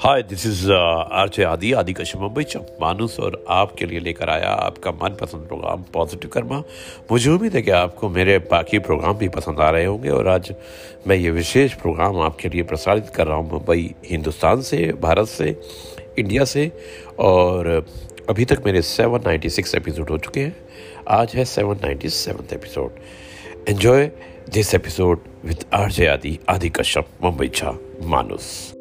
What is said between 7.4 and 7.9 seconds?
है कि